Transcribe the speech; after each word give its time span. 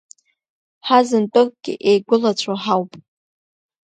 Ҳазынтәыкгьы 0.87 1.73
еигәылацәоу 1.89 2.57
ҳауп… 2.63 2.91